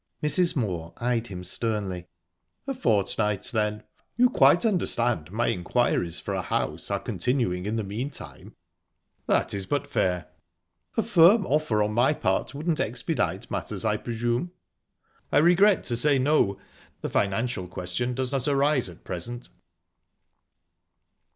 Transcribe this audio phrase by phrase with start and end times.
[0.23, 0.55] Mrs.
[0.55, 2.07] Moor eyed him sternly.
[2.65, 3.83] "A fortnight, then.
[4.17, 8.55] You quite understand my inquiries for a house are continuing in the meantime?"
[9.27, 10.31] "That is but fair."
[10.97, 14.51] "A firm offer on my part wouldn't expedite matters, I presume?"
[15.31, 16.57] "I regret to say 'no.'
[17.01, 19.49] The financial question does not arise at present."